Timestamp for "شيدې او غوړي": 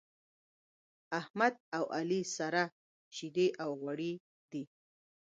3.15-4.13